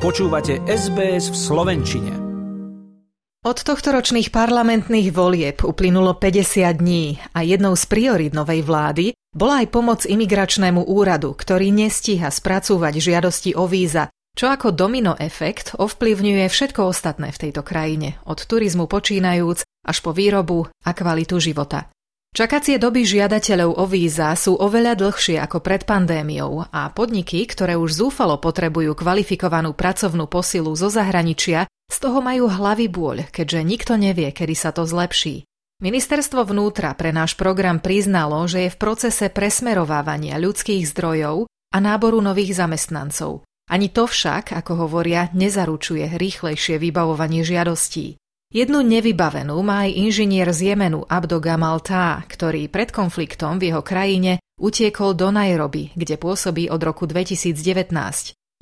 [0.00, 2.12] Počúvate SBS v Slovenčine.
[3.44, 9.60] Od tohto ročných parlamentných volieb uplynulo 50 dní a jednou z priorit novej vlády bola
[9.60, 16.48] aj pomoc imigračnému úradu, ktorý nestíha spracúvať žiadosti o víza, čo ako domino efekt ovplyvňuje
[16.48, 21.92] všetko ostatné v tejto krajine, od turizmu počínajúc až po výrobu a kvalitu života.
[22.30, 28.06] Čakacie doby žiadateľov o víza sú oveľa dlhšie ako pred pandémiou a podniky, ktoré už
[28.06, 34.30] zúfalo potrebujú kvalifikovanú pracovnú posilu zo zahraničia, z toho majú hlavy bôľ, keďže nikto nevie,
[34.30, 35.42] kedy sa to zlepší.
[35.82, 42.22] Ministerstvo vnútra pre náš program priznalo, že je v procese presmerovávania ľudských zdrojov a náboru
[42.22, 43.42] nových zamestnancov.
[43.66, 48.19] Ani to však, ako hovoria, nezaručuje rýchlejšie vybavovanie žiadostí.
[48.50, 53.78] Jednu nevybavenú má aj inžinier z Jemenu Abdo Gamal Tá, ktorý pred konfliktom v jeho
[53.78, 57.94] krajine utiekol do Nairobi, kde pôsobí od roku 2019.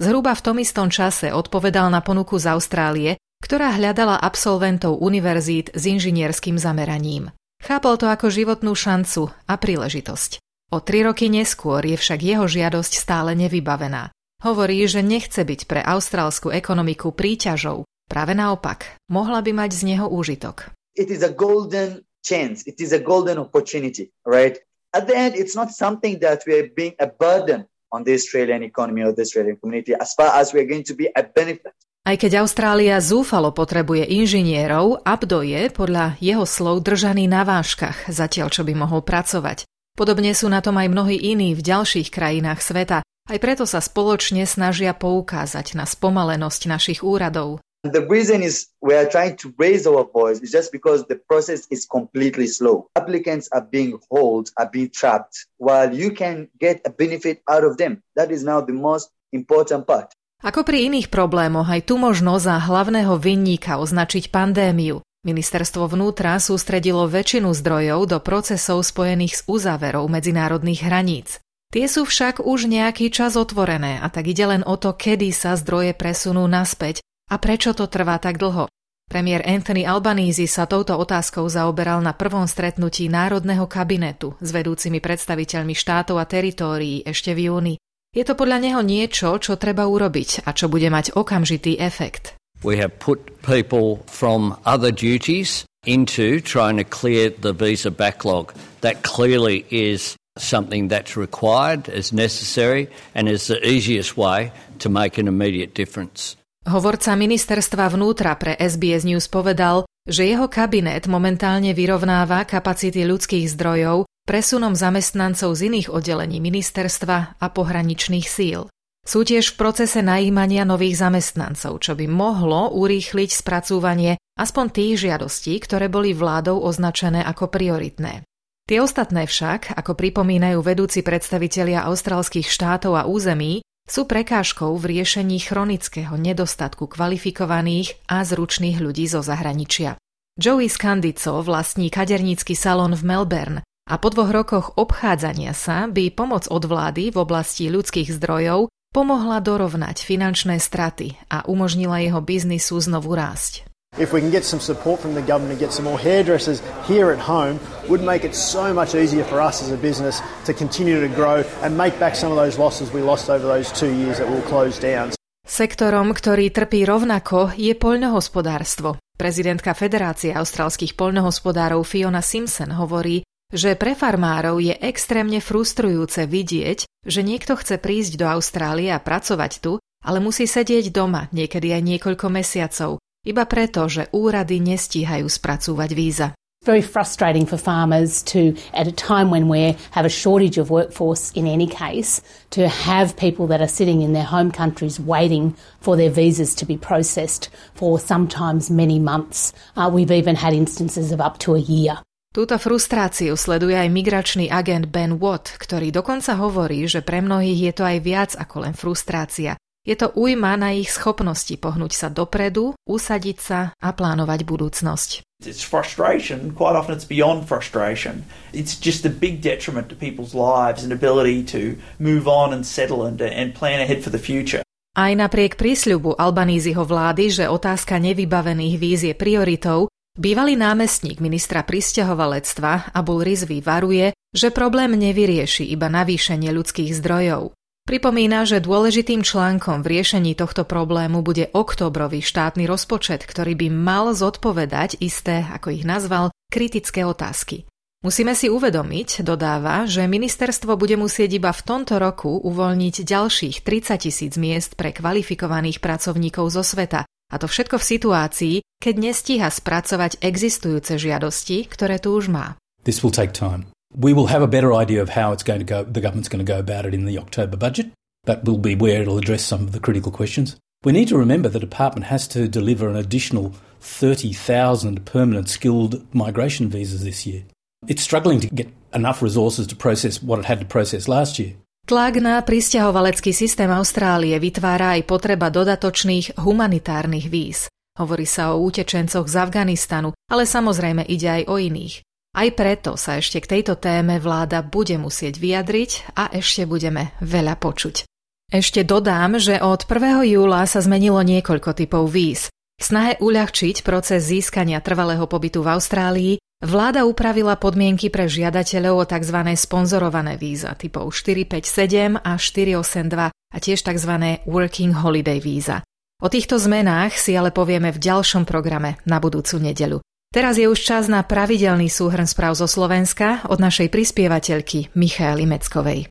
[0.00, 5.84] Zhruba v tom istom čase odpovedal na ponuku z Austrálie, ktorá hľadala absolventov univerzít s
[5.84, 7.28] inžinierským zameraním.
[7.60, 10.40] Chápal to ako životnú šancu a príležitosť.
[10.72, 14.16] O tri roky neskôr je však jeho žiadosť stále nevybavená.
[14.48, 20.06] Hovorí, že nechce byť pre austrálsku ekonomiku príťažou, Práve naopak, mohla by mať z neho
[20.08, 20.70] úžitok.
[20.94, 22.62] It is a golden chance.
[22.64, 24.60] It is a golden opportunity, right?
[24.94, 28.62] At the end, it's not something that we are being a burden on the Australian
[28.62, 31.74] economy or the Australian community as far as we are going to be a benefit.
[32.04, 38.52] Aj keď Austrália zúfalo potrebuje inžinierov, Abdo je podľa jeho slov držaný na váškach, zatiaľ
[38.52, 39.64] čo by mohol pracovať.
[39.96, 44.44] Podobne sú na tom aj mnohí iní v ďalších krajinách sveta, aj preto sa spoločne
[44.44, 47.64] snažia poukázať na spomalenosť našich úradov.
[47.84, 51.68] The reason is we are trying to raise our voice is just because the process
[51.68, 52.88] is completely slow.
[52.96, 57.76] Applicants are being held, are being trapped, while you can get a benefit out of
[57.76, 58.00] them.
[58.16, 60.16] That is now the most important part.
[60.40, 65.04] Ako pri iných problémoch, aj tu možno za hlavného vinníka označiť pandémiu.
[65.28, 71.28] Ministerstvo vnútra sústredilo väčšinu zdrojov do procesov spojených s uzáverou medzinárodných hraníc.
[71.68, 75.52] Tie sú však už nejaký čas otvorené a tak ide len o to, kedy sa
[75.52, 78.68] zdroje presunú naspäť a prečo to trvá tak dlho?
[79.04, 85.76] Premiér Anthony Albanese sa touto otázkou zaoberal na prvom stretnutí Národného kabinetu s vedúcimi predstaviteľmi
[85.76, 87.74] štátov a teritórií ešte v júni.
[88.14, 92.38] Je to podľa neho niečo, čo treba urobiť a čo bude mať okamžitý efekt.
[92.64, 98.56] We have put people from other duties into trying to clear the visa backlog.
[98.80, 105.20] That clearly is something that's required, is necessary, and is the easiest way to make
[105.20, 106.40] an immediate difference.
[106.64, 114.08] Hovorca ministerstva vnútra pre SBS News povedal, že jeho kabinet momentálne vyrovnáva kapacity ľudských zdrojov
[114.24, 118.72] presunom zamestnancov z iných oddelení ministerstva a pohraničných síl.
[119.04, 125.60] Sú tiež v procese najímania nových zamestnancov, čo by mohlo urýchliť spracúvanie aspoň tých žiadostí,
[125.60, 128.24] ktoré boli vládou označené ako prioritné.
[128.64, 135.40] Tie ostatné však, ako pripomínajú vedúci predstavitelia austrálskych štátov a území, sú prekážkou v riešení
[135.44, 140.00] chronického nedostatku kvalifikovaných a zručných ľudí zo zahraničia.
[140.34, 146.48] Joey Scandico vlastní kadernícky salon v Melbourne a po dvoch rokoch obchádzania sa by pomoc
[146.48, 153.12] od vlády v oblasti ľudských zdrojov pomohla dorovnať finančné straty a umožnila jeho biznisu znovu
[153.12, 153.73] rásť.
[153.94, 157.22] If we can get some support from the government get some more hairdressers here at
[157.22, 160.18] home, would make it so much easier for us as a business
[160.50, 163.70] to continue to grow and make back some of those losses we lost over those
[163.70, 165.14] two years that will close down.
[165.46, 168.98] Sektorom, ktorý trpí rovnako, je poľnohospodárstvo.
[169.14, 173.22] Prezidentka Federácie austrálskych poľnohospodárov Fiona Simpson hovorí,
[173.54, 179.62] že pre farmárov je extrémne frustrujúce vidieť, že niekto chce prísť do Austrálie a pracovať
[179.62, 185.90] tu, ale musí sedieť doma niekedy aj niekoľko mesiacov, iba preto, že úrady nestíhajú spracúvať
[185.96, 186.28] víza.
[186.64, 191.30] very frustrating for farmers to, at a time when we have a shortage of workforce
[191.32, 195.96] in any case, to have people that are sitting in their home countries waiting for
[195.96, 199.52] their visas to be processed for sometimes many months.
[199.76, 202.00] Uh, we've even had instances of up to a year.
[202.34, 207.72] Túto frustráciu sleduje aj migračný agent Ben Watt, ktorý dokonca hovorí, že pre mnohých je
[207.78, 209.54] to aj viac ako len frustrácia.
[209.84, 215.20] Je to újma na ich schopnosti pohnúť sa dopredu, usadiť sa a plánovať budúcnosť.
[215.44, 218.24] It's frustration, quite often it's beyond frustration.
[218.56, 223.04] It's just a big detriment to people's lives and ability to move on and settle
[223.04, 224.64] and, and plan ahead for the future.
[224.96, 232.96] Aj napriek prísľubu Albanízyho vlády, že otázka nevybavených víz je prioritou, bývalý námestník ministra pristahovalectva
[232.96, 237.52] Abul Rizvi varuje, že problém nevyrieši iba navýšenie ľudských zdrojov.
[237.84, 244.16] Pripomína, že dôležitým článkom v riešení tohto problému bude oktobrový štátny rozpočet, ktorý by mal
[244.16, 247.68] zodpovedať isté, ako ich nazval, kritické otázky.
[248.00, 254.00] Musíme si uvedomiť, dodáva, že ministerstvo bude musieť iba v tomto roku uvoľniť ďalších 30
[254.00, 260.24] tisíc miest pre kvalifikovaných pracovníkov zo sveta, a to všetko v situácii, keď nestíha spracovať
[260.24, 262.56] existujúce žiadosti, ktoré tu už má.
[262.84, 263.73] This will take time.
[263.94, 266.44] We will have a better idea of how it's going to go, the government's going
[266.44, 267.94] to go about it in the October budget.
[268.24, 270.56] That will be where it'll address some of the critical questions.
[270.82, 276.68] We need to remember the department has to deliver an additional 30,000 permanent skilled migration
[276.68, 277.44] visas this year.
[277.86, 281.54] It's struggling to get enough resources to process what it had to process last year.
[281.84, 287.68] Tlak na pristahovalecký systém Austrálie vytvára aj potreba dodatočných humanitárnych víz.
[288.00, 292.00] Hovorí sa o utečencoch z Afganistanu, ale samozrejme ide aj o iných.
[292.34, 297.54] Aj preto sa ešte k tejto téme vláda bude musieť vyjadriť a ešte budeme veľa
[297.62, 298.02] počuť.
[298.50, 300.26] Ešte dodám, že od 1.
[300.34, 302.50] júla sa zmenilo niekoľko typov víz.
[302.74, 309.04] V snahe uľahčiť proces získania trvalého pobytu v Austrálii vláda upravila podmienky pre žiadateľov o
[309.06, 309.38] tzv.
[309.54, 314.12] sponzorované víza typov 457 a 482 a tiež tzv.
[314.50, 315.86] Working Holiday víza.
[316.18, 320.02] O týchto zmenách si ale povieme v ďalšom programe na budúcu nedeľu.
[320.34, 326.10] Teraz je už čas na pravidelný súhrn správ zo Slovenska od našej prispievateľky Michaely Meckovej.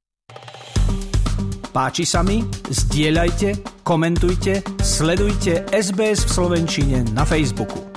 [1.75, 2.39] Páči sa mi?
[2.71, 7.92] Zdieľajte, komentujte, sledujte SBS v Slovenčine na Facebooku.